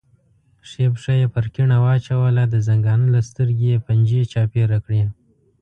ښي 0.69 0.85
پښه 0.93 1.13
یې 1.19 1.27
پر 1.33 1.45
کیڼه 1.53 1.77
واچوله، 1.83 2.43
د 2.47 2.55
زنګانه 2.67 3.05
له 3.15 3.21
سترګې 3.29 3.65
یې 3.73 3.83
پنجې 3.87 4.21
چاپېره 4.31 4.77
کړې. 4.85 5.03